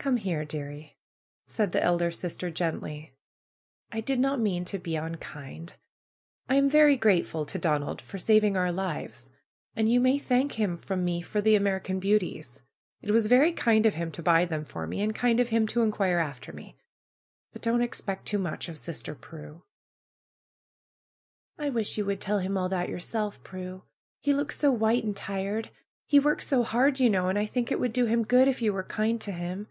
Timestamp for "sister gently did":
2.10-4.18